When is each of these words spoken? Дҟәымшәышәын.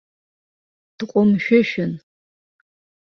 Дҟәымшәышәын. 0.97 1.91